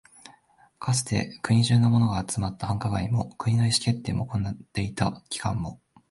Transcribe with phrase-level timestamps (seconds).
[0.79, 5.79] かつて国中のものが集まった繁華街も、国の意思決定を行っていた機関も、